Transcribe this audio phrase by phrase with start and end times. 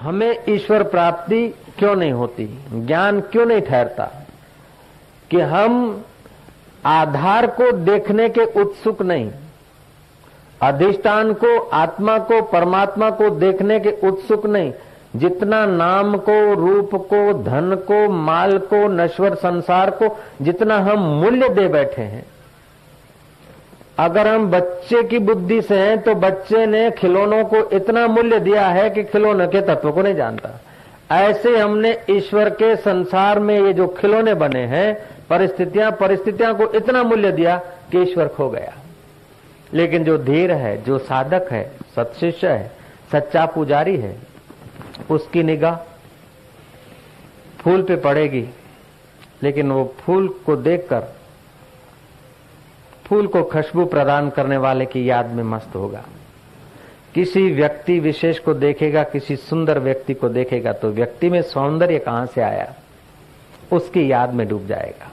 [0.00, 2.64] हमें ईश्वर प्राप्ति क्यों नहीं होती?
[2.72, 4.10] ज्ञान क्यों नहीं ठहरता?
[5.30, 6.04] कि हम
[6.86, 9.30] आधार को देखने के उत्सुक नहीं।
[10.62, 14.72] अधिष्ठान को, आत्मा को, परमात्मा को देखने के उत्सुक नहीं।
[15.16, 21.48] जितना नाम को, रूप को, धन को, माल को, नश्वर संसार को, जितना हम मूल्य
[21.48, 22.26] दे बैठे हैं
[23.98, 28.66] अगर हम बच्चे की बुद्धि से हैं तो बच्चे ने खिलौनों को इतना मूल्य दिया
[28.68, 30.60] है कि खिलौने के तत्व को नहीं जानता।
[31.12, 34.94] ऐसे हमने ईश्वर के संसार में ये जो खिलौने बने हैं,
[35.30, 37.56] परिस्थितियाँ परिस्थितियाँ को इतना मूल्य दिया
[37.92, 38.74] कि ईश्वर खो गया।
[39.74, 42.70] लेकिन जो धीर है, जो साधक है सत्शिष्य है,
[43.12, 44.16] सच्चा पुजारी है,
[45.10, 45.76] उसकी निगाह
[47.58, 48.48] फूल पे पड़ेगी।
[49.42, 51.17] लेकिन वो फूल को देखकर
[53.08, 56.04] फूल को खुशबू प्रदान करने वाले की याद में मस्त होगा।
[57.14, 62.26] किसी व्यक्ति विशेष को देखेगा, किसी सुंदर व्यक्ति को देखेगा तो व्यक्ति में सौंदर्य कहाँ
[62.26, 62.72] से आया?
[63.72, 65.10] उसकी याद में डूब जाएगा।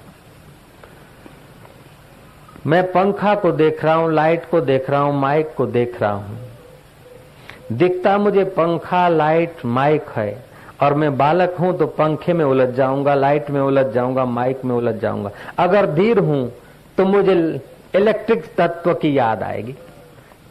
[2.68, 6.12] मैं पंखा को देख रहा हूँ, लाइट को देख रहा हूँ, माइक को देख रहा
[6.12, 6.38] हूँ।
[7.72, 10.44] दिखता मुझे पंखा, लाइट, माइक है।
[10.82, 14.76] और मैं बालक हूँ तो पंखे में उलझ जाऊँगा, लाइट में उलझ जाऊँगा, माइक में
[14.76, 16.52] उलझ जाऊँगा। अगर धीर हूँ
[16.98, 17.36] तो मुझे
[17.96, 19.76] इलेक्ट्रिक तत्व की याद आएगी।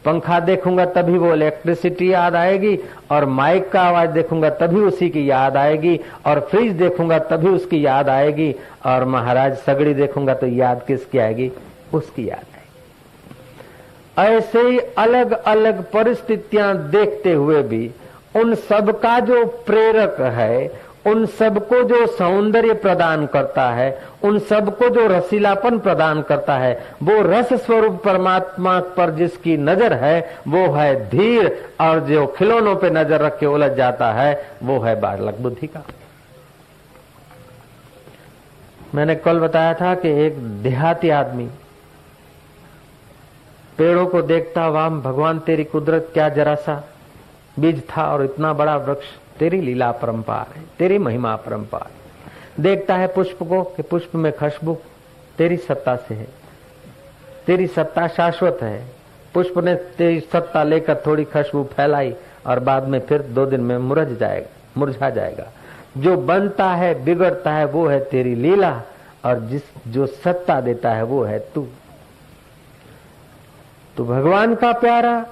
[0.05, 2.77] पंखा देखूँगा तभी वो इलेक्ट्रिसिटी याद आएगी
[3.11, 7.85] और माइक का आवाज़ देखूँगा तभी उसी की याद आएगी और फ्रिज देखूँगा तभी उसकी
[7.85, 8.53] याद आएगी
[8.85, 11.51] और महाराज सगड़ी देखूँगा तो याद किसकी आएगी?
[11.93, 17.89] उसकी याद आएगी। ऐसे ही अलग अलग परिस्थितियाँ देखते हुए भी
[18.35, 20.71] उन सब का जो प्रेरक है,
[21.07, 23.89] उन सबको जो सौंदर्य प्रदान करता है
[24.25, 26.73] उन सबको जो रसीलापन प्रदान करता है,
[27.03, 32.89] वो रस स्वरूप परमात्मा पर जिसकी नज़र है, वो है धीर, और जो खिलौनों पे
[32.89, 35.83] नज़र रख के उलझ जाता है, वो है बालक बुद्धि का।
[38.95, 41.49] मैंने कल बताया था कि एक देहाती आदमी,
[43.77, 46.83] पेड़ों को देखता, वाम, भगवान तेरी कुदरत क्या जरा सा
[47.59, 49.05] बीज था और इतना बड़ा वृक्ष,
[49.39, 51.89] तेरी लीला परंपार है, तेरी महिमा परंपार
[52.59, 54.77] देखता है पुष्प को कि पुष्प में खुशबू
[55.37, 56.27] तेरी सत्ता से है।
[57.45, 58.85] तेरी सत्ता शाश्वत है।
[59.33, 62.15] पुष्प ने तेरी सत्ता लेकर थोड़ी खुशबू फैलाई
[62.47, 65.51] और बाद में फिर दो दिन में मुरझ जाएगा, मुरझा जाएगा।
[65.97, 68.81] जो बनता है, बिगड़ता है, वो है तेरी लीला
[69.25, 71.67] और जिस, जो सत्ता देता है, वो है तू।
[73.97, 75.25] तो भगवान का प्यारा,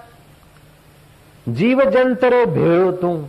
[1.49, 3.27] जीव जंतरो भेड़ो तू।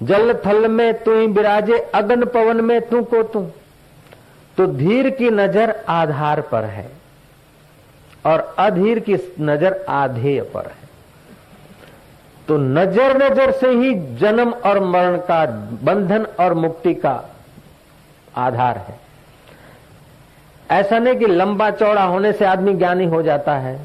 [0.00, 3.40] जल थल में तू बिराजे, अगन पवन में तू को तू
[4.56, 6.90] तो धीर की नज़र आधार पर है
[8.26, 10.86] और अधीर की नज़र आधेय पर है।
[12.48, 15.44] तो नज़र नज़र से ही जन्म और मरण का,
[15.84, 17.22] बंधन और मुक्ति का
[18.36, 18.98] आधार है।
[20.72, 23.78] ऐसा नहीं कि लंबा चौड़ा होने से आदमी ज्ञानी हो जाता है,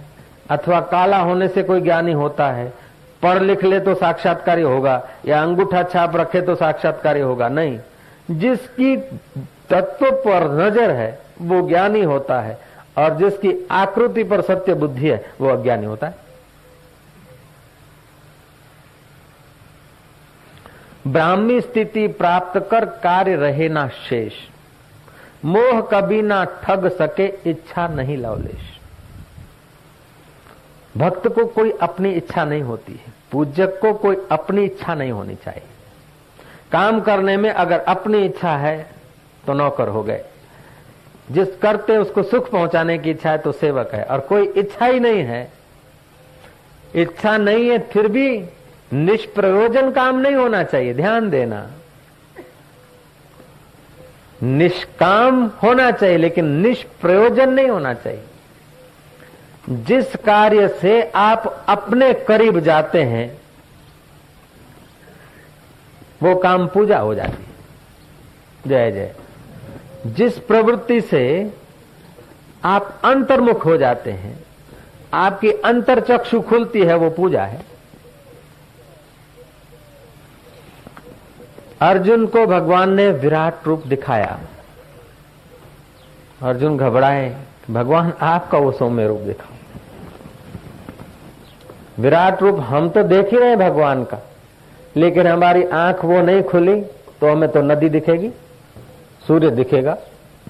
[0.50, 2.72] अथवा काला होने से कोई ज्ञानी होता है।
[3.23, 7.79] पढ़ लिख ले तो साक्षात्कार होगा, या अंगूठा छाप रखे तो साक्षात्कार होगा। नहीं,
[8.31, 8.95] जिसकी
[9.69, 12.57] तत्व पर नज़र है, वो ज्ञानी होता है,
[12.97, 16.22] और जिसकी आकृति पर सत्य बुद्धि है, वो अज्ञानी होता है।
[21.07, 24.34] ब्राह्मी स्थिति प्राप्त कर कार्य रहे ना शेष,
[25.45, 28.72] मोह कभी ना ठग सके, इच्छा नहीं लवलेश।
[30.95, 35.35] भक्त को कोई अपनी इच्छा नहीं होती है। पूजक को कोई अपनी इच्छा नहीं होनी
[35.35, 35.63] चाहिए।
[36.71, 38.75] काम करने में अगर अपनी इच्छा है
[39.47, 40.23] तो नौकर हो गए।
[41.31, 44.99] जिस करते उसको सुख पहुँचाने की इच्छा है तो सेवक है। और कोई इच्छा ही
[44.99, 45.51] नहीं है,
[46.95, 48.45] इच्छा नहीं है, फिर भी
[48.93, 51.66] निष्प्रयोजन काम नहीं होना चाहिए। ध्यान देना।
[54.43, 58.23] निष्काम होना चाहिए, लेकिन निष्प्रयोजन नहीं होना चाहिए।
[59.69, 63.41] जिस कार्य से आप अपने करीब जाते हैं,
[66.23, 67.53] वो काम पूजा हो जाती है।
[68.67, 69.16] जय जय।
[70.05, 71.53] जिस प्रवृत्ति से
[72.66, 74.43] आप अंतर्मुख हो जाते हैं,
[75.14, 77.61] आपकी अंतर चक्षु खुलती है, वो पूजा है।
[81.82, 84.40] अर्जुन को भगवान ने विराट रूप दिखाया।
[86.41, 89.53] अर्जुन घबराए, भगवान आपका वो सौम्य रूप दिखाओ।
[91.99, 94.19] विराट रूप हम तो देख ही रहे भगवान का।
[94.95, 96.81] लेकिन हमारी आँख वो नहीं खुली
[97.22, 98.29] तो हमें तो नदी दिखेगी,
[99.28, 99.93] सूर्य दिखेगा,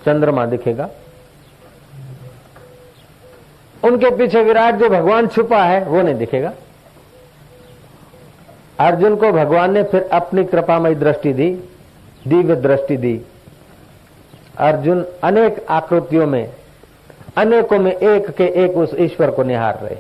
[0.06, 0.90] चंद्रमा दिखेगा।
[3.84, 6.54] उनके पीछे विराट जो भगवान छुपा है, वो नहीं दिखेगा।
[8.80, 11.52] अर्जुन को भगवान ने फिर अपनी कृपामय दृष्टि दी,
[12.28, 13.22] दिव्य दृष्टि दी।
[14.58, 16.50] अर्जुन अनेक आकृतियों में,
[17.38, 19.98] अनेकों में एक के एक उस ईश्वर को निहार रहे।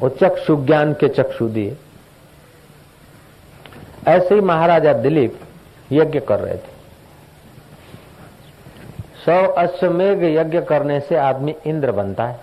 [0.00, 1.76] वो चक्षु ज्ञान के चक्षु दिए।
[4.08, 5.40] ऐसे ही महाराजा दिलीप
[5.92, 6.78] यज्ञ कर रहे थे।
[9.24, 12.40] सौ अश्वमेघ यज्ञ करने से आदमी इंद्र बनता है।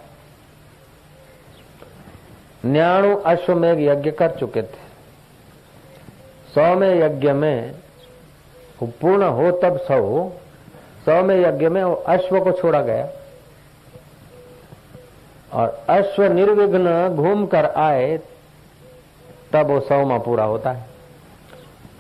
[2.66, 4.86] न्याणु अश्वमेघ यज्ञ कर चुके थे।
[6.56, 7.76] सौ में यज्ञ में
[8.84, 10.30] पूर्ण हो तब सौ
[11.06, 13.08] सौ में यज्ञ में अश्व को छोड़ा गया।
[15.52, 18.18] और अश्व निर्विघ्न घूम कर आए,
[19.54, 20.86] तब वो सौ में पूरा होता है।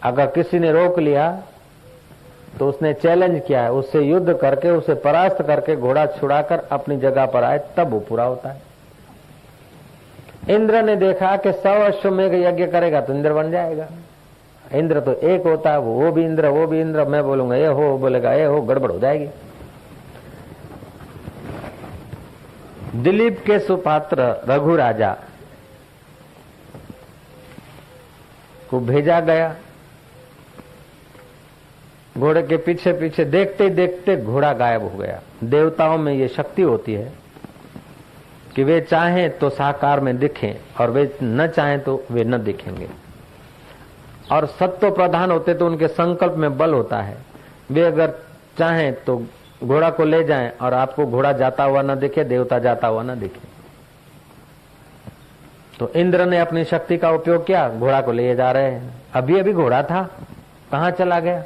[0.03, 1.29] अगर किसी ने रोक लिया
[2.59, 7.25] तो उसने चैलेंज किया है, उससे युद्ध करके, उसे परास्त करके घोड़ा छुड़ाकर अपनी जगह
[7.25, 8.61] पर आए, तब वो पूरा होता है।
[10.49, 13.88] इंद्र ने देखा कि सौ अश्व में यज्ञ करेगा तो इंद्र बन जाएगा।
[14.73, 17.97] इंद्र तो एक होता है, वो भी इंद्र, वो भी इंद्र, मैं बोलूँगा, ये हो,
[17.97, 19.29] बोलेगा, ये हो, गड़बड़ हो जाएगी।
[22.95, 25.11] दिलीप के सुपात्र रघु राजा
[28.69, 29.55] को भेजा गया।
[32.17, 36.93] घोड़े के पीछे पीछे देखते देखते घोड़ा गायब हो गया। देवताओं में ये शक्ति होती
[36.93, 37.11] है
[38.55, 42.87] कि वे चाहें तो साकार में दिखें और वे न चाहें तो वे न दिखेंगे।
[44.31, 47.17] और सत्व प्रधान होते तो उनके संकल्प में बल होता है।
[47.71, 48.13] वे अगर
[48.57, 49.17] चाहें तो
[49.63, 53.19] घोड़ा को ले जाएँ और आपको घोड़ा जाता हुआ न दिखे, देवता जाता हुआ न
[53.19, 53.48] दिखे।
[55.80, 59.39] तो इंद्र ने अपनी शक्ति का उपयोग किया, घोड़ा को ले जा रहे हैं। अभी
[59.39, 60.04] अभी घोड़ा था,
[60.71, 61.44] कहा चला गया?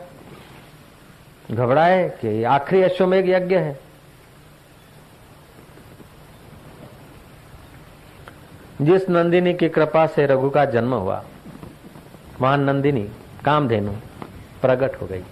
[1.51, 3.79] घबराए कि आखिरी अश्वमेघ यज्ञ है।
[8.81, 11.23] जिस नंदिनी की कृपा से रघु का जन्म हुआ
[12.41, 13.09] वहाँ नंदिनी,
[13.45, 13.91] कामधेनु
[14.61, 15.23] प्रकट हो गई।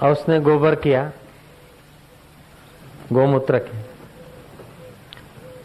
[0.00, 1.12] और उसने गोबर किया,
[3.12, 3.78] गोमूत्र के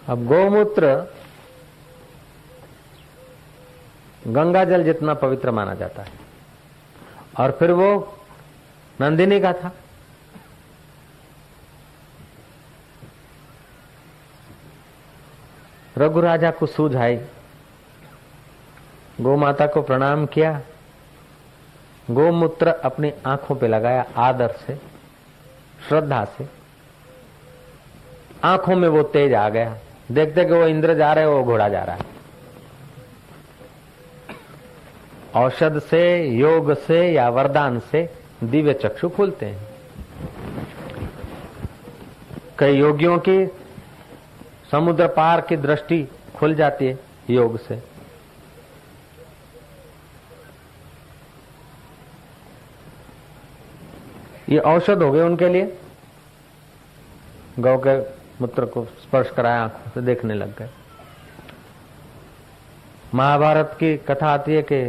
[0.07, 1.13] अब गोमूत्र
[4.27, 6.11] गंगा जल जितना पवित्र माना जाता है।
[7.39, 8.19] और फिर वो
[9.01, 9.71] नंदिनी का था।
[15.97, 17.25] रघु राजा को सूझ आई।
[19.21, 20.61] गौ माता को प्रणाम किया।
[22.11, 24.75] गोमूत्र अपनी आँखों पे लगाया आदर से,
[25.89, 26.47] श्रद्धा से।
[28.43, 29.77] आँखों में वो तेज आ गया।
[30.11, 32.15] देखते कि वो इंद्र जा रहे वो घोड़ा जा रहा है।
[35.35, 38.09] औषध से, योग से या वरदान से
[38.43, 39.67] दिव्य चक्षु खुलते हैं।
[42.59, 43.47] कई योगियों की
[44.71, 46.99] समुद्र पार की दृष्टि खुल जाती है
[47.29, 47.94] योग से।
[54.49, 55.77] ये औषध हो गए उनके लिए।
[57.59, 57.97] गौ के
[58.41, 60.69] मूत्र को स्पर्श कराया आँखों से देखने लग गए।
[63.13, 64.79] महाभारत की कथा आती है कि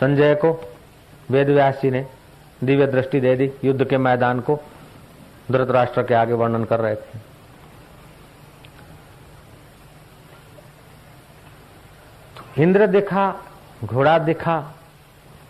[0.00, 0.52] संजय को
[1.30, 2.06] वेद व्यास जी ने
[2.64, 4.58] दिव्य दृष्टि दे दी, युद्ध के मैदान को
[5.50, 7.18] धृतराष्ट्र के आगे वर्णन कर रहे थे।
[12.36, 13.34] तो इंद्र दिखा,
[13.84, 14.56] घोड़ा दिखा,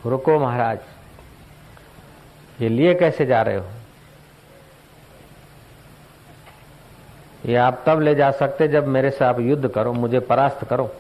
[0.07, 0.79] रुको महाराज।
[2.63, 3.65] ये लिए कैसे जा रहे हो?
[7.47, 10.91] ये आप तब ले जा सकते जब मेरे से आप युद्ध करो, मुझे परास्त करो।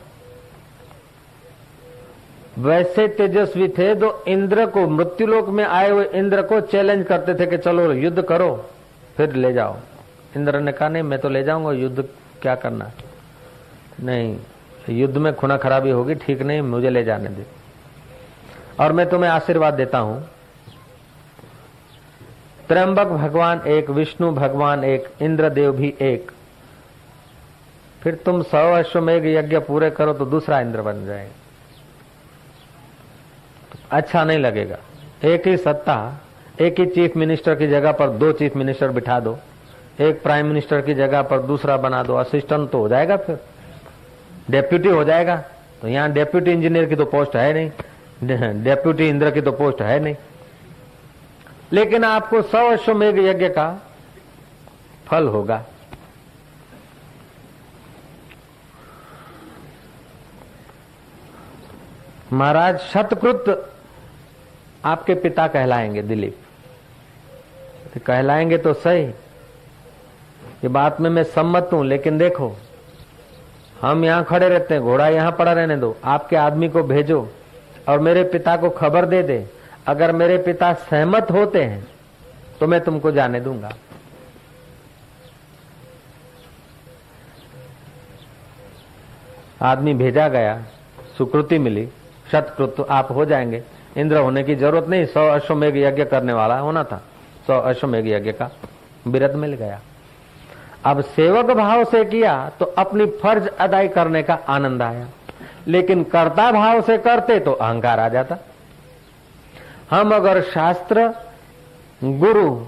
[2.58, 7.46] वैसे तेजस्वी थे तो इंद्र को, मृत्युलोक में आए हुए इंद्र को चैलेंज करते थे
[7.46, 8.54] कि चलो युद्ध करो,
[9.16, 9.76] फिर ले जाओ।
[10.36, 12.04] इंद्र ने कहा, नहीं, मैं तो ले जाऊँगा, युद्ध
[12.42, 12.90] क्या करना?
[14.00, 14.36] नहीं,
[14.88, 17.46] युद्ध में खुना खराबी होगी, ठीक नहीं, मुझे ले जाने दे।
[18.80, 20.22] और मैं तुम्हें आशीर्वाद देता हूँ।
[22.72, 26.32] त्र्यंबक भगवान एक, विष्णु भगवान एक, इंद्रदेव भी एक।
[28.02, 31.30] फिर तुम सौ अश्वमेघ यज्ञ पूरे करो तो दूसरा इंद्र बन जाएगा।
[33.90, 34.76] अच्छा नहीं लगेगा।
[35.24, 36.20] एक ही सत्ता,
[36.60, 39.38] एक ही चीफ मिनिस्टर की जगह पर दो चीफ मिनिस्टर बिठा दो।
[40.00, 43.38] एक प्राइम मिनिस्टर की जगह पर दूसरा बना दो। असिस्टेंट तो हो जाएगा फिर।
[44.50, 45.44] डेप्यूटी हो जाएगा।
[45.82, 47.70] तो यहाँ डेप्यूटी इंजीनियर की तो पोस्ट है नहीं।
[48.64, 50.16] डेप्यूटी इंद्र की तो पोस्ट है नहीं।
[51.72, 53.82] लेकिन आपको सौ अश्वमेघ यज्ञ का
[55.06, 55.64] फल होगा।
[62.32, 63.70] महाराज, शतकृत
[64.84, 66.36] आपके पिता कहलाएँगे, दिलीप।
[67.94, 72.56] तो कहलाएँगे तो सही। ये बात में मैं सम्मत हूँ, लेकिन देखो,
[73.80, 77.28] हम यहाँ खड़े रहते हैं, घोड़ा यहाँ पड़ा रहने दो। आपके आदमी को भेजो
[77.88, 81.86] और मेरे पिता को खबर दे दे। अगर मेरे पिता सहमत होते हैं
[82.60, 83.70] तो मैं तुमको जाने दूँगा।
[89.62, 90.62] आदमी भेजा गया,
[91.18, 91.88] सुकृति मिली,
[92.32, 93.62] शतकृत, आप हो जाएँगे।
[93.96, 97.02] इंद्र होने की ज़रूरत नहीं, सौ अश्वमेघ यज्ञ करने वाला होना था।
[97.46, 98.50] सौ अश्वमेघ यज्ञ का
[99.08, 99.80] बिरत मिल गया।
[100.84, 105.08] अब सेवक भाव से किया तो अपनी फ़र्ज़ अदाई करने का आनंद आया।
[105.66, 108.38] लेकिन कर्ता भाव से करते तो अहंकार आ जाता।
[109.92, 111.06] हम अगर शास्त्र,
[112.02, 112.60] गुरु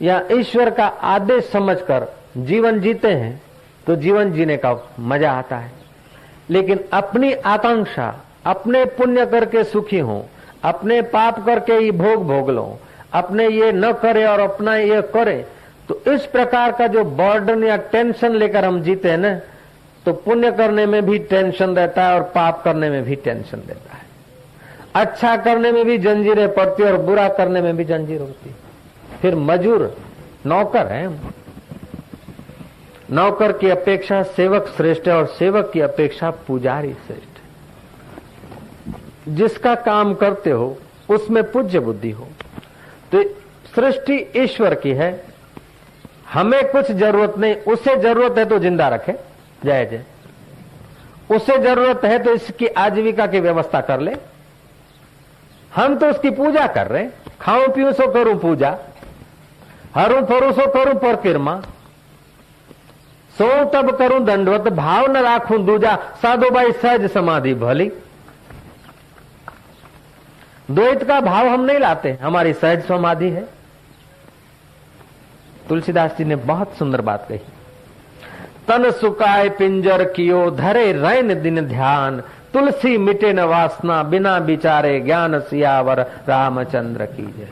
[0.00, 2.06] या ईश्वर का आदेश समझकर
[2.38, 3.40] जीवन जीते हैं
[3.86, 5.72] तो जीवन जीने का मज़ा आता है।
[6.50, 8.14] लेकिन अपनी आकांक्षा,
[8.46, 10.24] अपने पुण्य करके सुखी हो,
[10.64, 12.78] अपने पाप करके ही भोग भोग लो,
[13.14, 15.44] अपने ये न करे और अपना ये करे
[15.88, 19.34] तो इस प्रकार का जो बर्डन या टेंशन लेकर हम जीते हैं ना
[20.06, 23.94] तो पुण्य करने में भी टेंशन रहता है और पाप करने में भी टेंशन रहता
[23.94, 23.97] है।
[24.94, 28.54] अच्छा करने में भी जंजीरें पड़ती और बुरा करने में भी जंजीर होती
[29.22, 29.96] फिर मजूर,
[30.46, 31.08] नौकर है
[33.10, 37.26] नौकर की अपेक्षा सेवक श्रेष्ठ है और सेवक की अपेक्षा पुजारी श्रेष्ठ
[39.30, 40.76] जिसका काम करते हो,
[41.10, 42.26] उसमें पूज्य बुद्धि हो।
[43.12, 43.22] तो
[43.74, 45.10] सृष्टि ईश्वर की है।
[46.32, 49.12] हमें कुछ ज़रूरत नहीं, उसे ज़रूरत है तो ज़िंदा रखे।
[49.64, 50.04] जय जय।
[51.30, 54.14] उसे ज़रूरत है तो इसकी आजीविका की व्यवस्था कर ले।
[55.78, 57.08] हम तो उसकी पूजा कर रहे
[57.40, 58.78] खाऊं, पीऊं, सो करूँ पूजा।
[59.96, 61.62] हरू, फरू, सो करूँ पर
[63.38, 67.92] सो तब करूँ दंडवत। भाव न राखूं दूजा। साधो भाई, सहज समाधि भली।
[70.70, 73.48] द्वैत का भाव हम नहीं लाते। हमारी सहज समाधि है।
[75.68, 77.38] तुलसीदास जी ने बहुत सुंदर बात कही।
[78.68, 85.40] तन सुकाय पिंजर कियो, धरे रैन दिन ध्यान। तुलसी मिटे न वासना, बिना विचारे ज्ञान
[85.40, 87.48] सियावर, रामचंद्र की जय।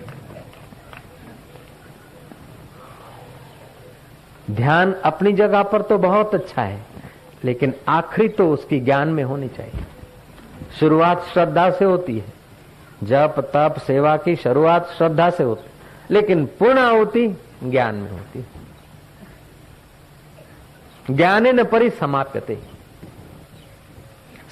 [4.50, 6.80] ध्यान अपनी जगह पर तो बहुत अच्छा है,
[7.44, 9.84] लेकिन आखिरी तो उसकी ज्ञान में होनी चाहिए।
[10.80, 12.32] शुरुआत श्रद्धा से होती है,
[13.02, 15.70] जप, तप, सेवा की शुरुआत श्रद्धा से होती है,
[16.10, 17.28] लेकिन पूर्ण होती
[17.64, 18.44] ज्ञान में होती
[21.10, 21.90] ज्ञाने न परि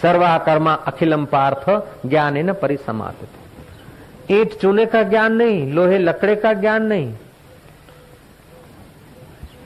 [0.04, 5.98] समाप्यते सर्वा कर्मा अखिलम पार्थ ज्ञान न परि समाप्यते ईट चूने का ज्ञान नहीं, लोहे
[5.98, 7.14] लकड़े का ज्ञान नहीं,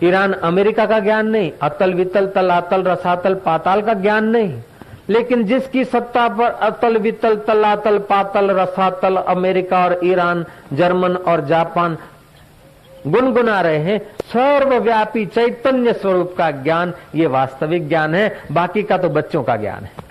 [0.02, 4.62] ईरान अमेरिका का ज्ञान नहीं, अतल वितल तलातल रसातल, पाताल का ज्ञान नहीं,
[5.08, 11.98] लेकिन जिसकी सत्ता पर अतल वितल तलातल पातल, रसातल अमेरिका और ईरान, जर्मन और जापान
[13.06, 19.08] गुनगुना रहे हैं, सर्वव्यापी चैतन्य स्वरूप का ज्ञान, ये वास्तविक ज्ञान है, बाकी का तो
[19.08, 20.07] बच्चों का ज्ञान है।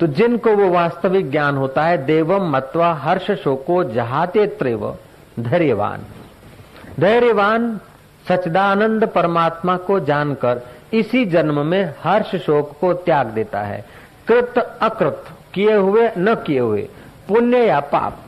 [0.00, 4.96] तो जिनको वो वास्तविक ज्ञान होता है, देवम मत्वा हर्ष शोको जहाते त्रेव,
[5.40, 6.04] धैर्यवान।
[7.00, 7.80] धैर्यवान
[8.28, 10.60] सचदानंद परमात्मा को जानकर
[10.92, 13.84] इसी जन्म में हर्ष शोक को त्याग देता है।
[14.28, 15.24] कृत अकृत,
[15.54, 16.88] किए हुए न किए हुए,
[17.28, 18.18] पुण्य या पाप,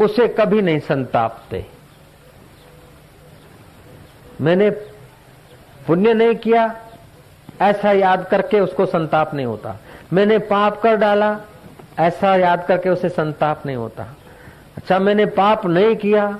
[0.00, 1.64] उसे कभी नहीं संतापते।
[4.40, 4.70] मैंने
[5.86, 6.66] पुण्य नहीं किया
[7.62, 9.76] ऐसा याद करके उसको संताप नहीं होता।
[10.12, 11.36] मैंने पाप कर डाला,
[11.98, 14.06] ऐसा याद करके उसे संताप नहीं होता।
[14.76, 16.38] अच्छा मैंने पाप नहीं किया,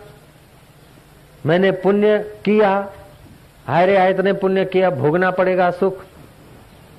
[1.46, 2.70] मैंने पुण्य किया
[3.66, 6.04] हायरे आयत इतने पुण्य किया, भोगना पड़ेगा सुख।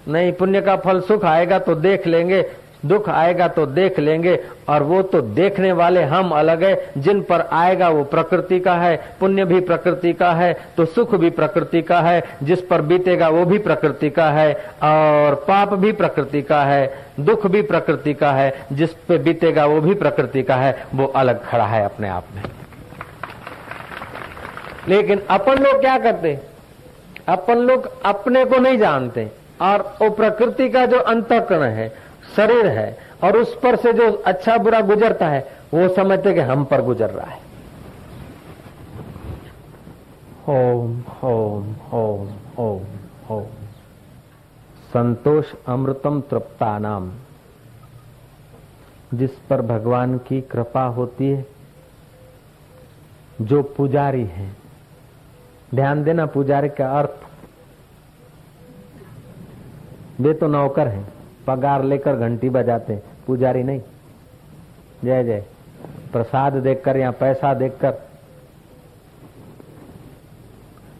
[0.07, 2.41] नहीं, पुण्य का फल सुख आएगा तो देख लेंगे।
[2.83, 4.35] दुख आएगा तो देख लेंगे,
[4.69, 8.95] और वो तो देखने वाले हम अलग है। जिन पर आएगा वो प्रकृति का है,
[9.19, 13.45] पुण्य भी प्रकृति का है तो सुख भी प्रकृति का है, जिस पर बीतेगा वो
[13.45, 18.53] भी प्रकृति का है, और पाप भी प्रकृति का है, दुख भी प्रकृति का है,
[18.73, 22.43] जिस पे बीतेगा वो भी प्रकृति का है, वो अलग खड़ा है अपने आप में।
[24.87, 26.37] लेकिन अपन लोग क्या करते?
[27.27, 29.27] अपन लोग अपने को नहीं जानते,
[29.61, 31.91] और वो प्रकृति का जो अंतकरण है
[32.35, 36.65] शरीर है और उस पर से जो अच्छा बुरा गुजरता है, वो समझते कि हम
[36.65, 37.49] पर गुजर रहा है।
[40.49, 42.83] ओम ओम ओम ओम
[43.31, 43.45] ओम।
[44.93, 47.11] संतोष अमृतम तृप्ता नाम
[49.13, 51.45] जिस पर भगवान की कृपा होती है,
[53.41, 54.55] जो पुजारी है।
[55.75, 57.09] ध्यान देना, पुजारी का अर्थ।
[60.21, 61.18] वे तो नौकर हैं।
[61.49, 63.81] पगार लेकर घंटी बजाते पुजारी नहीं।
[65.03, 65.43] जय जय।
[66.13, 67.93] प्रसाद देखकर या पैसा देखकर।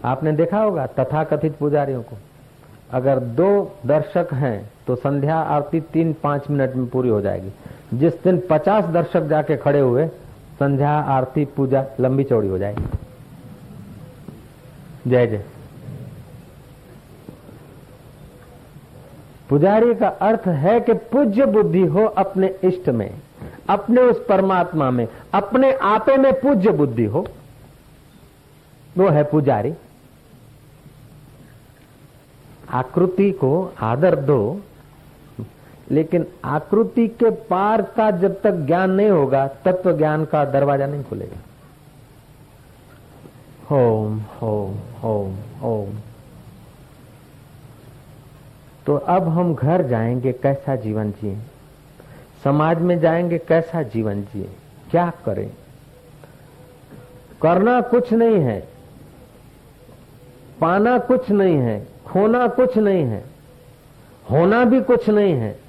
[0.06, 2.18] आपने देखा होगा तथाकथित पुजारियों को।
[2.92, 3.50] अगर दो
[3.86, 7.52] दर्शक हैं तो संध्या आरती तीन पाँच मिनट में पूरी हो जाएगी।
[7.94, 10.08] जिस दिन पचास दर्शक जाके खड़े हुए,
[10.60, 12.84] संध्या आरती पूजा लंबी चौड़ी हो जाएगी।
[15.08, 15.44] जय जय।
[19.50, 23.12] पुजारी का अर्थ है कि पूज्य बुद्धि हो अपने इष्ट में,
[23.70, 27.26] अपने उस परमात्मा में, अपने आपे में पूज्य बुद्धि हो।
[28.98, 29.74] वो है पुजारी।
[32.70, 34.62] आकृति को आदर दो,
[35.92, 41.04] लेकिन आकृति के पार का जब तक ज्ञान नहीं होगा तत्व ज्ञान का दरवाज़ा नहीं
[41.04, 41.38] खुलेगा।
[43.72, 45.90] Home home home home.
[48.90, 51.38] तो अब हम घर जाएँगे कैसा जीवन जिए?
[52.44, 54.50] समाज में जाएँगे कैसा जीवन जिए?
[54.92, 55.52] क्या करें?
[57.42, 58.68] करना कुछ नहीं है।
[60.62, 63.24] पाना कुछ नहीं है। खोना कुछ नहीं है।
[64.32, 65.60] होना भी कुछ नहीं है।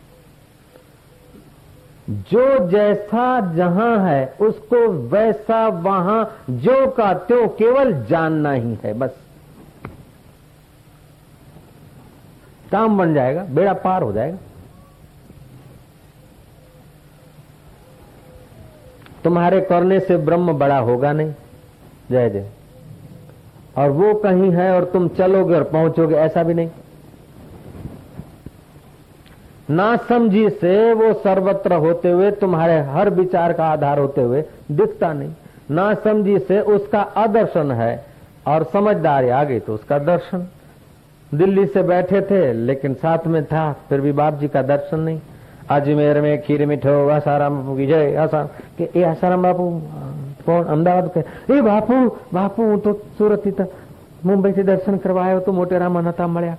[2.11, 9.17] जो जैसा जहाँ है, उसको वैसा वहाँ, जो का त्यों केवल जानना ही है, बस।
[12.73, 14.39] काम बन जाएगा, बेड़ा पार हो जाएगा।
[19.25, 21.33] तुम्हारे करने से ब्रह्म बड़ा होगा नहीं,
[22.11, 22.49] जय जय।
[23.79, 26.71] और वो कहीं है और तुम चलोगे और पहुंचोगे, ऐसा भी नहीं।
[29.71, 35.12] ना समझी से वो सर्वत्र होते हुए, तुम्हारे हर विचार का आधार होते हुए दिखता
[35.12, 35.35] नहीं।
[35.71, 38.05] ना समझी से उसका अदर्शन है,
[38.47, 40.47] और समझदारी आ गई तो उसका दर्शन।
[41.32, 45.20] दिल्ली से बैठे थे लेकिन साथ में था फिर भी बाप जी का दर्शन नहीं
[45.72, 48.48] अजमेर में खीर मिठो आसाराम बापू की जय आसाराम
[48.78, 49.66] के ए आसाराम बापू
[50.46, 51.98] કોણ અમદાવાદ કે એ બાપુ
[52.34, 53.66] બાપુ હું તો સુરતથી
[54.24, 56.58] મુંબઈથી દર્શન કરવા આવ્યો તો મોટેરામાં નતા મળ્યા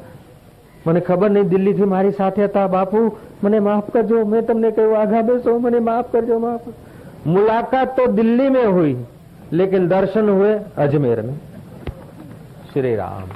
[0.86, 3.04] મને ખબર નહીં દિલ્હીથી મારી સાથે હતા બાપુ
[3.44, 6.68] મને માફ કરજો મેં તમને કહ્યું આઘા બેસો મને माफ करजो माफ
[7.28, 8.92] मुलाकात तो दिल्ली में हुई
[9.52, 10.52] लेकिन दर्शन हुए
[10.84, 11.34] अजमेर में
[12.70, 13.28] श्री राम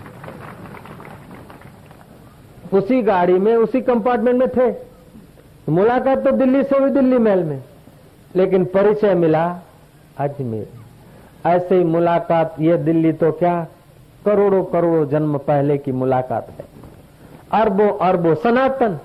[2.76, 4.76] उसी गाड़ी में, उसी कंपार्टमेंट में थे।
[5.70, 7.64] मुलाकात तो दिल्ली से हुई दिल्ली महल में।
[8.36, 9.60] लेकिन परिचय मिला
[10.18, 10.68] अजमेर।
[11.50, 13.68] ऐसे ही मुलाकात, ये दिल्ली तो क्या?
[14.26, 16.66] करोड़ों करोड़ों जन्म पहले की मुलाकात है।
[17.62, 19.00] अरबों अरबों सनातन।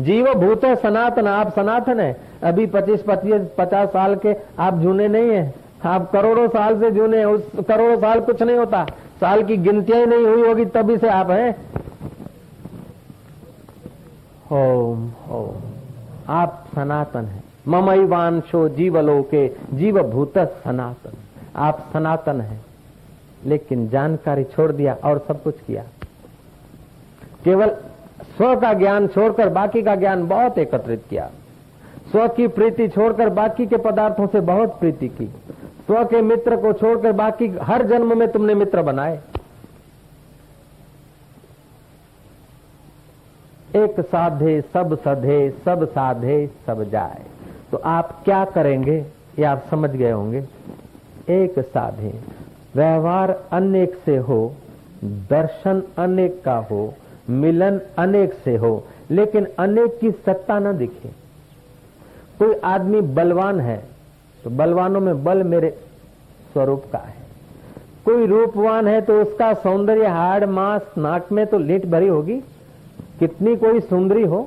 [0.00, 5.08] जीव भूत है, सनातन, आप सनातन है। अभी पच्चीस पच्चीस, पचास साल के आप जूने
[5.08, 8.86] नहीं है। आप करोड़ों साल से जूने उस करोड़ों साल कुछ नहीं होता।
[9.20, 11.56] साल की गिनतियाँ ही नहीं हुई होगी, तभी से आप हैं।
[14.50, 21.16] होम होम आप सनातन है। ममईवांशो जीवलोके जीव भूत सनातन।
[21.56, 22.60] आप सनातन है,
[23.46, 25.82] लेकिन जानकारी छोड़ दिया और सब कुछ किया।
[27.44, 27.70] केवल
[28.36, 31.30] स्व का ज्ञान छोड़कर बाकी का ज्ञान बहुत एकत्रित किया।
[32.10, 35.26] स्व की प्रीति छोड़कर बाकी के पदार्थों से बहुत प्रीति की।
[35.86, 39.20] स्व के मित्र को छोड़कर बाकी हर जन्म में तुमने मित्र बनाए।
[43.76, 47.22] एक साधे, सब सधे, सब साधे, सब जाए।
[47.72, 48.96] तो आप क्या करेंगे?
[49.38, 50.44] ये आप समझ गए होंगे।
[51.30, 52.12] एक साधे।
[52.76, 54.54] व्यवहार अनेक से हो,
[55.04, 56.94] दर्शन अनेक का हो,
[57.30, 61.08] मिलन अनेक से हो, लेकिन अनेक की सत्ता न दिखे।
[62.38, 63.82] कोई आदमी बलवान है
[64.44, 65.70] तो बलवानों में बल मेरे
[66.52, 67.14] स्वरूप का है।
[68.04, 72.40] कोई रूपवान है तो उसका सौंदर्य, हाड़, मांस, नाक में तो लीट भरी होगी।
[73.18, 74.40] कितनी कोई सुंदरी हो,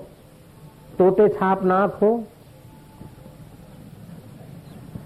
[0.98, 2.24] तोते छाप नाक हो,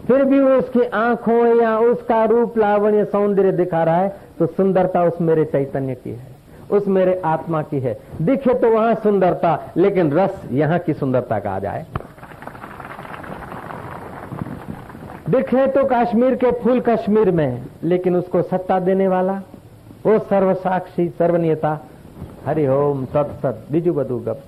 [0.08, 5.04] फिर भी वो उसकी आँखों या उसका रूप लावण्य सौंदर्य दिखा रहा है तो सुंदरता
[5.04, 6.28] उस मेरे चैतन्य की है,
[6.72, 11.52] उस मेरे आत्मा की है। दिखे तो वहाँ सुंदरता, लेकिन रस यहाँ की सुंदरता का
[11.52, 11.86] आ जाए।
[15.30, 19.42] दिखे तो कश्मीर के फूल कश्मीर में, लेकिन उसको सत्ता देने वाला,
[20.06, 21.76] वो सर्वसाक्षी, सर्वनियता
[22.46, 24.42] हरि ओम तत्सत बीजू बधु गप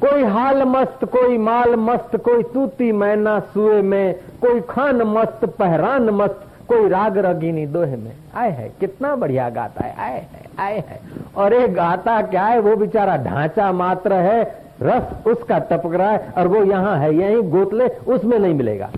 [0.00, 6.10] कोई हाल मस्त, कोई माल मस्त, कोई तूती मैना सुए में, कोई खान मस्त, पहरान
[6.10, 10.78] मस्त, कोई राग रगीनी दोहे में। आए है, कितना बढ़िया गाता है, आए है आए
[10.88, 11.00] है।
[11.36, 14.42] और एक गाता क्या है, वो बेचारा ढांचा मात्र है,
[14.82, 18.90] रस उसका टपक रहा है, और वो यहाँ है, यही गोतले, उसमें नहीं मिलेगा।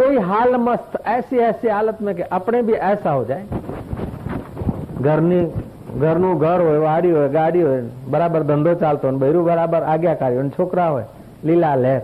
[0.00, 3.44] कोई हाल मस्त ऐसी ऐसी हालत में कि अपने भी ऐसा हो जाए
[5.02, 5.40] घरनी
[6.00, 10.50] ઘરનું ઘર હોય વાડી હોય ગાડી હોય બરાબર ધંધો ચાલતો હોય બૈરું બરાબર આજ્ઞાકારી હોય
[10.50, 11.06] છોકરા હોય
[11.44, 12.00] લીલા લહેર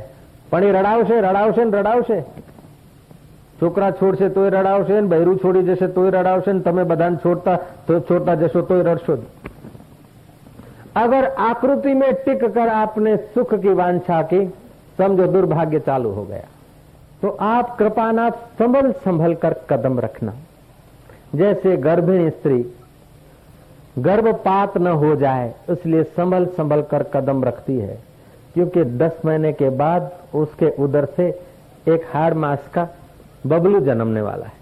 [0.50, 2.18] પણ એ રડાવશે રડાવશે ને રડાવશે
[3.60, 7.58] છોકરા છોડશે તોય રડાવશે ને બૈરું છોડી જશે તોય રડાવશે ને તમે બધાને છોડતા
[8.08, 9.16] છોડતા જશો તોય રડશો
[10.94, 14.40] अगर आकृति में टिक कर आपने सुख की वांछा की
[14.98, 16.46] समझो दुर्भाग्य चालू हो गया
[17.21, 20.33] तो आप कृपानाथ संभल संभल कर कदम रखना।
[21.35, 22.65] जैसे गर्भिणी स्त्री,
[23.99, 27.97] गर्भपात न हो जाए, इसलिए संभल संभल कर कदम रखती है।
[28.53, 31.27] क्योंकि दस महीने के बाद उसके उदर से
[31.87, 32.87] एक हाड़ मास का
[33.47, 34.53] बबलू जन्मने वाला है।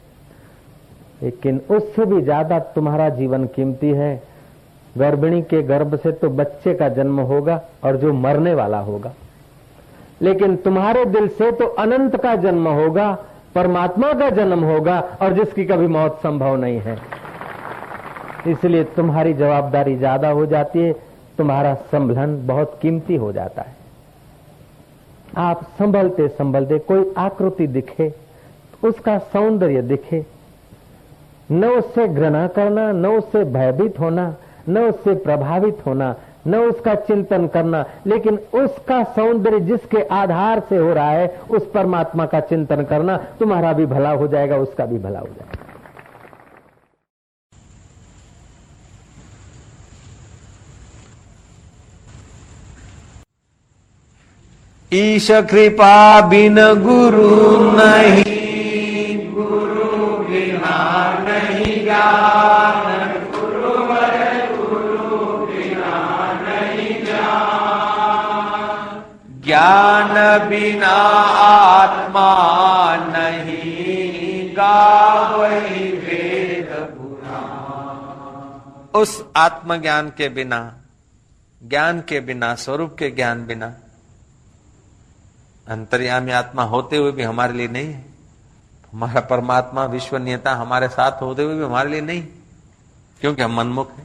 [1.22, 4.16] लेकिन उससे भी ज़्यादा तुम्हारा जीवन कीमती है।
[4.98, 9.14] गर्भिणी के गर्भ से तो बच्चे का जन्म होगा और जो मरने वाला होगा।
[10.22, 13.12] लेकिन तुम्हारे दिल से तो अनंत का जन्म होगा,
[13.56, 16.98] परमात्मा का जन्म होगा, और जिसकी कभी मौत संभव नहीं है।
[18.48, 20.94] इसलिए तुम्हारी जवाबदारी ज़्यादा हो जाती है,
[21.38, 23.74] तुम्हारा संभलन बहुत कीमती हो जाता है।
[25.38, 28.12] आप संभलते संभलते कोई आकृति दिखे,
[28.84, 30.26] उसका सौंदर्य दिखे,
[31.52, 34.34] न उससे घृणा करना, न उससे भयभीत होना,
[34.70, 36.16] न उससे प्रभावित होना
[36.48, 42.26] न उसका चिंतन करना, लेकिन उसका सौंदर्य जिसके आधार से हो रहा है, उस परमात्मा
[42.26, 45.62] का चिंतन करना, तुम्हारा भी भला हो जाएगा, उसका भी भला हो जाएगा।
[54.94, 58.25] ईश कृपा बिन गुरु नहीं।
[70.56, 70.88] बिना
[71.78, 76.76] आत्मा नहीं गावही वेद
[78.96, 80.78] उस आत्मज्ञान के बिना,
[81.64, 83.74] ज्ञान के बिना, स्वरूप के ज्ञान बिना,
[85.68, 88.06] अंतर्यामी आत्मा होते हुए भी हमारे लिए नहीं है।
[88.94, 92.28] हमारा परमात्मा, विश्वनीयता हमारे साथ होते हुए भी हमारे लिए नहीं।
[93.22, 94.05] क्योंकि हम मनमुख हैं।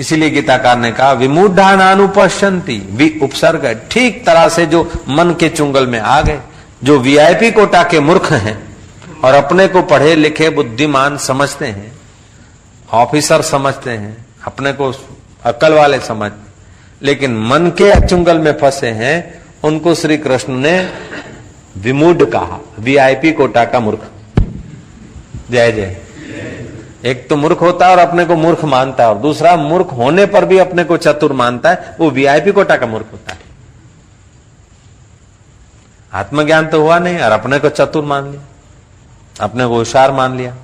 [0.00, 5.86] इसीलिए गीताकार ने कहा विमूढ़ान अनुपश्यंती वि उपसर्ग ठीक तरह से जो मन के चुंगल
[5.86, 6.40] में आ गए,
[6.84, 8.58] जो वीआईपी कोटा के मूर्ख हैं
[9.24, 11.92] और अपने को पढ़े लिखे बुद्धिमान समझते हैं,
[12.92, 14.92] ऑफिसर समझते हैं, अपने को
[15.44, 16.30] अकल वाले समझ,
[17.02, 20.78] लेकिन मन के चुंगल में फंसे हैं, उनको श्री कृष्ण ने
[21.76, 24.10] विमूढ़ कहा वीआईपी कोटा का मूर्ख।
[25.50, 25.96] जय जय।
[27.04, 30.26] एक तो मूर्ख होता है और अपने को मूर्ख मानता है, और दूसरा मूर्ख होने
[30.26, 33.38] पर भी अपने को चतुर मानता है, वो वीआईपी कोटा का मूर्ख होता है।
[36.12, 38.40] आत्मज्ञान तो हुआ नहीं, और अपने को चतुर मान लिया,
[39.40, 40.54] अपने को होशियार मान लिया।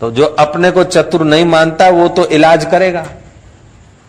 [0.00, 3.06] तो जो अपने को चतुर नहीं मानता, वो तो इलाज करेगा।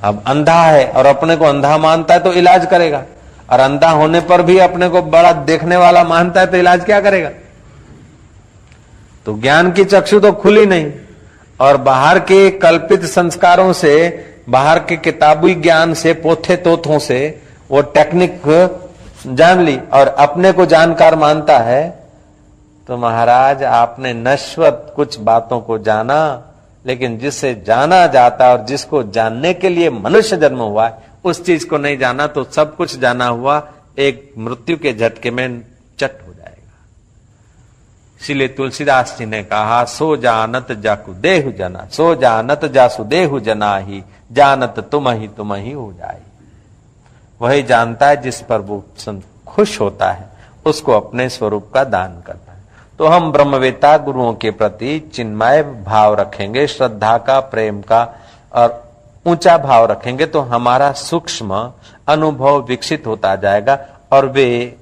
[0.02, 3.04] अब अंधा है, और अपने को अंधा मानता है तो इलाज करेगा।
[3.50, 7.00] और अंधा होने पर भी अपने को बड़ा देखने वाला मानता है तो इलाज क्या
[7.02, 7.30] करेगा?
[9.26, 10.92] तो ज्ञान की चक्षु तो खुली नहीं।
[11.60, 13.94] और बाहर के कल्पित संस्कारों से,
[14.50, 18.42] बाहर के किताबी ज्ञान से, पोथे तोथों से, वो टेक्निक
[19.28, 21.90] जान ली और अपने को जानकार मानता है
[22.88, 26.18] तो महाराज आपने नश्वत कुछ बातों को जाना,
[26.86, 31.68] लेकिन जिससे जाना जाता और जिसको जानने के लिए मनुष्य जन्म हुआ है, उस चीज़
[31.68, 33.62] को नहीं जाना तो सब कुछ जाना हुआ,
[34.00, 35.62] एक मृत्यु के झटके में
[36.00, 36.34] चट हो
[38.22, 43.76] इसीलिए तुलसीदास जी ने कहा, सो जानत जाकु देहु जना, सो जानत जासु देहु जना
[43.78, 46.22] ही जानत तुम ही तुम ही हो जाए
[47.42, 48.84] वही जानता है जिस पर वो
[49.48, 50.30] खुश होता है,
[50.66, 52.60] उसको अपने स्वरूप का दान करता है।
[53.00, 58.04] तो हम ब्रह्मवेता गुरुओं के प्रति चिन्मय भाव रखेंगे, श्रद्धा का, प्रेम का,
[58.54, 58.84] और
[59.26, 61.72] ऊँचा भाव रखेंगे तो हमारा सूक्ष्म
[62.08, 63.78] अनुभव विकसित होता जाएगा
[64.12, 64.78] और वे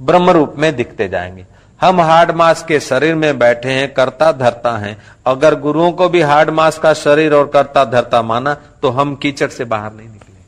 [0.00, 1.46] ब्रह्म रूप में दिखते जाएँगे।
[1.82, 6.20] हम हार्ड मास के शरीर में बैठे हैं, करता धरता हैं। अगर गुरुओं को भी
[6.20, 10.40] हार्ड मास का शरीर और करता धरता माना तो हम कीचड़ से बाहर नहीं निकले।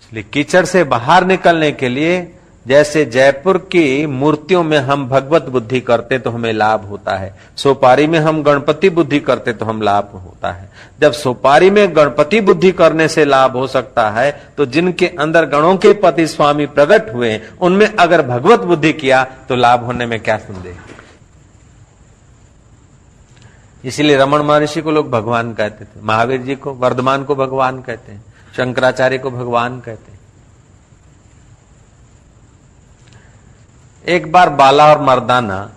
[0.00, 2.20] इसलिए कीचड़ से बाहर निकलने के लिए
[2.66, 8.06] जैसे जयपुर की मूर्तियों में हम भगवत बुद्धि करते तो हमें लाभ होता है। सोपारी
[8.06, 10.68] में हम गणपति बुद्धि करते तो हम लाभ होता है।
[11.00, 15.76] जब सोपारी में गणपति बुद्धि करने से लाभ हो सकता है तो जिनके अंदर गणों
[15.76, 20.36] के पति स्वामी प्रकट हुए, उनमें अगर भगवत बुद्धि किया तो लाभ होने में क्या
[20.38, 20.76] संदेह?
[23.84, 28.12] इसीलिए रमन महर्षि को लोग भगवान कहते थे, महावीर जी को, वर्धमान को भगवान कहते
[28.12, 28.24] हैं,
[28.56, 30.19] शंकराचार्य को भगवान कहते हैं।
[34.06, 35.72] एक बार बाला और मर्दाना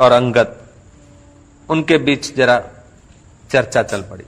[0.00, 0.72] और अंगत
[1.68, 2.62] उनके बीच जरा
[3.50, 4.24] चर्चा चल पड़ी।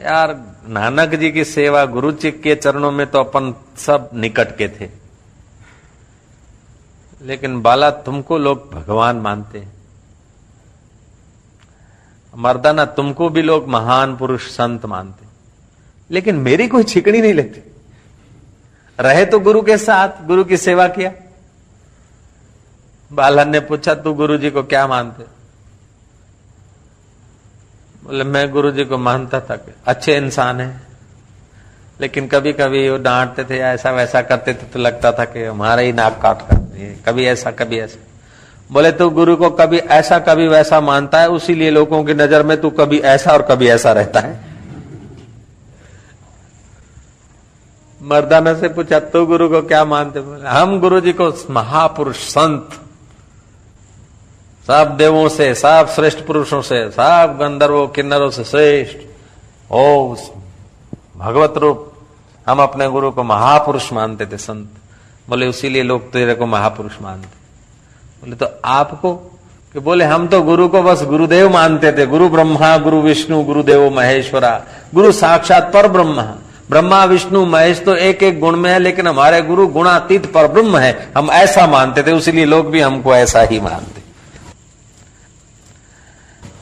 [0.00, 4.68] यार, नानक जी की सेवा गुरु जी के चरणों में तो अपन सब निकट के
[4.68, 4.90] थे।
[7.22, 9.72] लेकिन बाला तुमको लोग भगवान मानते हैं।
[12.36, 15.26] मर्दाना तुमको भी लोग महान पुरुष संत मानते
[16.10, 17.71] लेकिन मेरी कोई छिकड़ी नहीं लेती।
[18.98, 21.12] रहे तो गुरु के साथ, गुरु की सेवा किया।
[23.12, 25.24] बालन ने पूछा, तू गुरु जी को क्या मानते?
[28.04, 30.80] बोले, मैं गुरु जी को मानता था अच्छे इंसान है।
[32.00, 35.44] लेकिन कभी कभी वो डांटते थे या ऐसा वैसा करते थे तो लगता था कि
[35.44, 36.56] हमारा ही नाक काट कर
[37.06, 37.98] कभी ऐसा कभी ऐसा।
[38.72, 41.28] बोले, तू गुरु को कभी ऐसा, कभी वैसा मानता है?
[41.28, 44.51] उसीलिए लोगों की नज़र में तू कभी ऐसा और कभी ऐसा रहता है।
[48.02, 50.20] मर्दाना से पूछा, तू गुरु को क्या मानते?
[50.20, 52.68] बोले, हम गुरु जी को महापुरुष, संत।
[54.66, 58.96] सब देवों से, सब श्रेष्ठ पुरुषों से, सब गंधर्वों, किन्नरों से श्रेष्ठ।
[59.72, 60.14] ओ,
[61.16, 61.92] भगवत रूप।
[62.48, 64.68] हम अपने गुरु को महापुरुष मानते थे, संत।
[65.28, 67.26] बोले उसीलिए लोग तेरे को महापुरुष मानते
[68.20, 69.14] बोले तो आपको?
[69.72, 73.96] कि बोले, हम तो गुरु को बस गुरुदेव मानते थे। गुरु ब्रह्मा, गुरु विष्णु, गुरुदेव
[73.96, 74.62] महेश्वरा।
[74.94, 76.38] गुरु साक्षात पर ब्रह्मा
[76.70, 80.76] ब्रह्मा, विष्णु, महेश तो एक एक गुण में है, लेकिन हमारे गुरु गुणातीत पर ब्रह्म
[80.76, 84.00] है। हम ऐसा मानते थे, उसीलिए लोग भी हमको ऐसा ही मानते।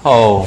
[0.04, 0.46] हो।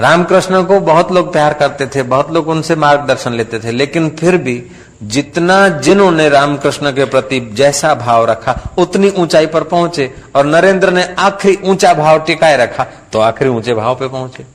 [0.00, 4.36] रामकृष्ण को बहुत लोग प्यार करते थे, बहुत लोग उनसे मार्गदर्शन लेते थे, लेकिन फिर
[4.36, 4.62] भी
[5.02, 11.04] जितना जिन्होंने रामकृष्ण के प्रति जैसा भाव रखा, उतनी ऊंचाई पर पहुँचे, और नरेंद्र ने
[11.18, 14.53] आखिरी ऊँचा भाव टिकाए रखा तो आखिरी ऊँचे भाव पे पहुँचे।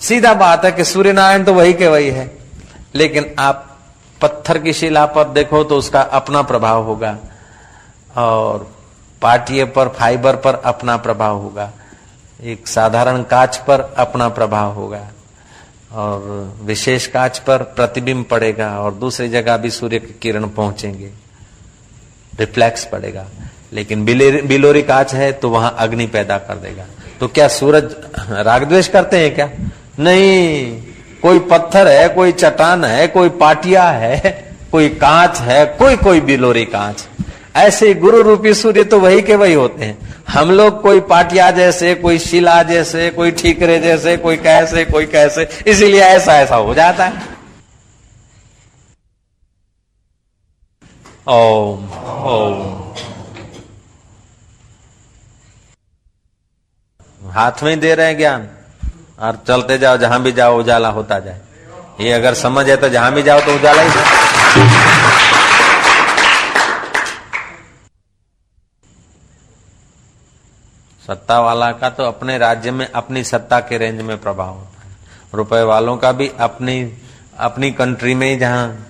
[0.00, 2.30] सीधा बात है कि सूर्य नारायण तो वही के वही है।
[2.94, 3.66] लेकिन आप
[4.20, 7.16] पत्थर की शिला पर देखो तो उसका अपना प्रभाव होगा
[8.16, 8.70] और
[9.22, 11.70] पाटिये पर, फाइबर पर अपना प्रभाव होगा।
[12.42, 15.06] एक साधारण कांच पर अपना प्रभाव होगा
[15.92, 16.20] और
[16.62, 21.10] विशेष कांच पर प्रतिबिंब पड़ेगा और दूसरी जगह भी सूर्य की किरण पहुँचेंगे।
[22.38, 23.26] रिफ्लेक्स पड़ेगा।
[23.72, 26.84] लेकिन बिलोरी कांच है तो वहाँ अग्नि पैदा कर देगा।
[27.20, 27.94] तो क्या सूरज
[28.30, 29.50] रागद्वेश करते हैं क्या?
[30.00, 30.82] नहीं,
[31.22, 36.64] कोई पत्थर है, कोई चट्टान है, कोई पाटिया है, कोई कांच है, कोई कोई बिलोरी
[36.64, 37.08] कांच।
[37.56, 41.94] ऐसे गुरु रूपी सूर्य तो वही के वही होते हैं। हम लोग कोई पाटिया जैसे,
[41.94, 47.06] कोई शिला जैसे, कोई ठीकरे जैसे, कोई कैसे कोई कैसे, इसीलिए ऐसा ऐसा हो जाता
[47.06, 47.22] है।
[51.28, 51.90] ओम
[52.24, 52.80] ओम।
[57.30, 58.48] हाथ में दे रहे हैं ज्ञान।
[59.20, 61.40] और चलते जाओ, जहाँ भी जाओ, उजाला होता जाए।
[62.00, 63.90] ये अगर समझ है तो जहाँ भी जाओ तो उजाला ही।
[71.02, 74.96] सत्ता वाला का तो अपने राज्य में, अपनी सत्ता के रेंज में प्रभाव होता है।
[75.34, 76.82] रुपए वालों का भी अपनी
[77.38, 78.86] अपनी कंट्री में ही जहाँ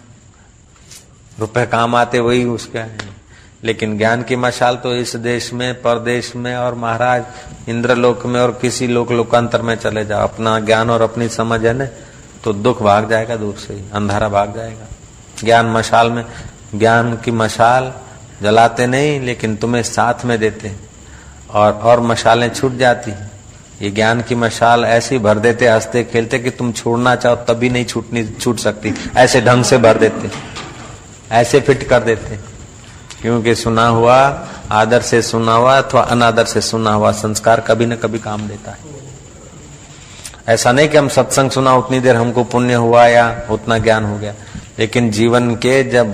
[1.38, 3.19] रुपए काम आते, वही उसका है।
[3.64, 7.24] लेकिन ज्ञान की मशाल तो इस देश में, परदेश में और महाराज
[7.68, 11.82] इंद्रलोक में और किसी लोक लोकांतर में चले जाओ। अपना ज्ञान और अपनी समझ है
[11.82, 11.88] न
[12.44, 14.88] तो दुख भाग जाएगा दूर से ही, अंधारा भाग जाएगा।
[15.44, 16.24] ज्ञान मशाल में,
[16.74, 17.92] ज्ञान की मशाल
[18.42, 20.72] जलाते नहीं, लेकिन तुम्हें साथ में देते
[21.50, 23.12] और और मशालें छूट जाती
[23.82, 27.84] ये ज्ञान की मशाल ऐसी भर देते, हँसते, खेलते कि तुम छोड़ना चाहो, तभी नहीं
[27.84, 30.30] छूटनी, छूट सकती। ऐसे ढंग से भर देते।
[31.32, 32.59] ऐसे फिट कर देते।
[33.22, 34.16] क्योंकि सुना हुआ
[34.72, 38.70] आदर से सुना हुआ अथवा अनादर से सुना हुआ संस्कार कभी न कभी काम देता
[38.70, 38.98] है।
[40.48, 44.18] ऐसा नहीं कि हम सत्संग सुना उतनी देर हमको पुण्य हुआ या उतना ज्ञान हो
[44.18, 44.34] गया,
[44.78, 46.12] लेकिन जीवन के जब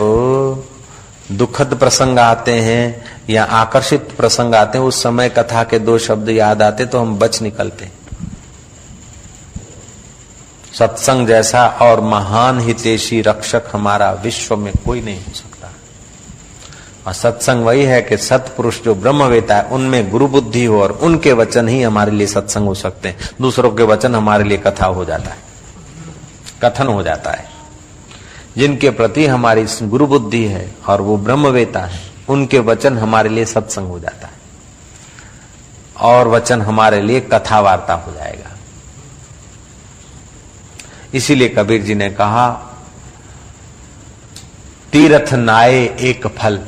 [1.32, 6.28] दुखद प्रसंग आते हैं या आकर्षित प्रसंग आते हैं, उस समय कथा के दो शब्द
[6.28, 7.90] याद आते तो हम बच निकलते
[10.74, 15.55] सत्संग जैसा और महान हितेशी रक्षक हमारा विश्व में कोई नहीं हो सकता।
[17.06, 20.92] और सत्संग वही है कि सत्पुरुष जो ब्रह्म वेता है, उनमें गुरु बुद्धि हो और
[20.92, 24.86] उनके वचन ही हमारे लिए सत्संग हो सकते हैं। दूसरों के वचन हमारे लिए कथा
[24.86, 25.38] हो जाता है,
[26.64, 27.48] कथन हो जाता है।
[28.56, 33.88] जिनके प्रति हमारी गुरु बुद्धि है और वो ब्रह्मवेता है, उनके वचन हमारे लिए सत्संग
[33.88, 34.34] हो जाता है।
[36.00, 38.50] और वचन हमारे लिए कथा वार्ता हो जाएगा।
[41.14, 42.50] इसीलिए कबीर जी ने कहा,
[44.92, 46.66] तीर्थ नाये एक फल।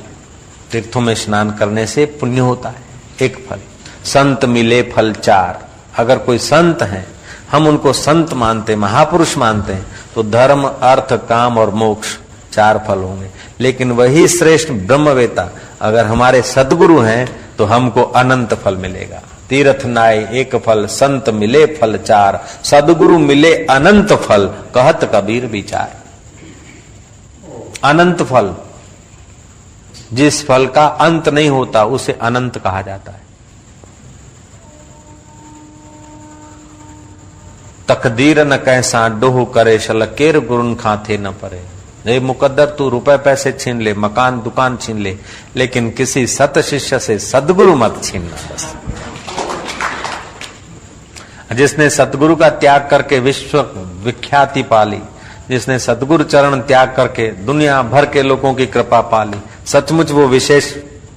[0.72, 2.82] तीर्थों में स्नान करने से पुण्य होता है,
[3.22, 3.60] एक फल।
[4.04, 7.06] संत मिले फल चार। अगर कोई संत है,
[7.52, 12.08] हम उनको संत मानते, महापुरुष मानते हैं तो धर्म, अर्थ, काम और मोक्ष
[12.52, 13.28] चार फल होंगे।
[13.60, 15.50] लेकिन वही श्रेष्ठ ब्रह्मवेता,
[15.80, 17.26] अगर हमारे सदगुरु हैं
[17.56, 23.54] तो हमको अनंत फल मिलेगा। तीर्थ नाय एक फल, संत मिले फल चार। सदगुरु मिले
[23.66, 25.96] अनंत फल, कहत कबीर विचार।
[27.84, 28.54] अनंत फल।
[30.12, 33.20] जिस फल का अंत नहीं होता, उसे अनंत कहा जाता है।
[37.88, 41.64] तकदीर न कैसा डोह करे, शल केर गुरुन खाते न परे।
[42.06, 45.18] ये मुकद्दर, तू रुपए पैसे छीन ले, मकान, दुकान छीन ले,
[45.56, 48.74] लेकिन किसी सत शिष्य से सदगुरु मत छीनना बस।
[51.52, 53.60] जिसने सदगुरु का त्याग करके विश्व
[54.04, 55.00] विख्याति पाली,
[55.50, 60.72] जिसने सदगुरु चरण त्याग करके दुनिया भर के लोगों की कृपा पाली सचमुच वो विशेष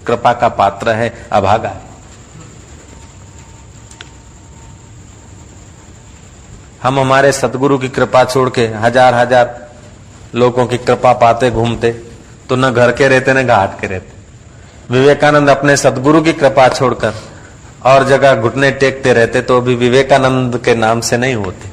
[0.08, 1.76] कृपा का पात्र है, अभागा।
[6.82, 9.70] हम हमारे सदगुरु की कृपा छोड़ के हज़ार हज़ार
[10.36, 11.92] लोगों की कृपा पाते, घूमते
[12.50, 14.20] तो न घर के रहते, न घाट के रहते।
[14.90, 17.14] विवेकानंद अपने सदगुरु की कृपा छोड़कर
[17.86, 21.71] और जगह घुटने टेकते रहते तो अभी विवेकानंद के नाम से नहीं होते।